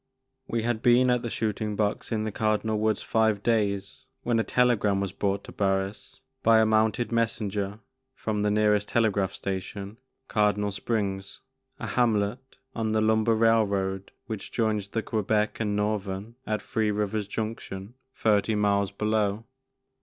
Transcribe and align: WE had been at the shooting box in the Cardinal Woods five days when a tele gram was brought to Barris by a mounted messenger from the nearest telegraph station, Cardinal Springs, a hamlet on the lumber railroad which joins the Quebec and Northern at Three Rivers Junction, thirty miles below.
WE 0.47 0.63
had 0.63 0.81
been 0.81 1.11
at 1.11 1.21
the 1.21 1.29
shooting 1.29 1.75
box 1.75 2.11
in 2.11 2.23
the 2.23 2.31
Cardinal 2.31 2.79
Woods 2.79 3.03
five 3.03 3.43
days 3.43 4.05
when 4.23 4.39
a 4.39 4.43
tele 4.43 4.75
gram 4.75 4.99
was 4.99 5.11
brought 5.11 5.43
to 5.43 5.51
Barris 5.51 6.21
by 6.41 6.57
a 6.59 6.65
mounted 6.65 7.11
messenger 7.11 7.77
from 8.15 8.41
the 8.41 8.49
nearest 8.49 8.87
telegraph 8.87 9.31
station, 9.31 9.99
Cardinal 10.27 10.71
Springs, 10.71 11.41
a 11.77 11.85
hamlet 11.85 12.57
on 12.75 12.93
the 12.93 13.01
lumber 13.01 13.35
railroad 13.35 14.11
which 14.25 14.51
joins 14.51 14.87
the 14.87 15.03
Quebec 15.03 15.59
and 15.59 15.75
Northern 15.75 16.33
at 16.47 16.63
Three 16.63 16.89
Rivers 16.89 17.27
Junction, 17.27 17.93
thirty 18.15 18.55
miles 18.55 18.89
below. 18.89 19.45